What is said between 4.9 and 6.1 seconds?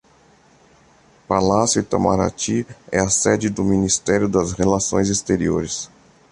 Exteriores